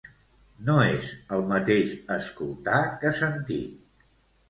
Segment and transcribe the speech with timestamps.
[0.69, 3.65] No és el mateix escoltar que sentir